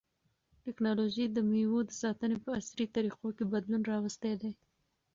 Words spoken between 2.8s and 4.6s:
طریقو کې بدلون راوستی دی.